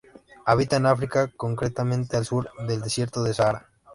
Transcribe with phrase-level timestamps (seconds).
[0.47, 3.67] Habita en África, concretamente al sur del Desierto del Sáhara.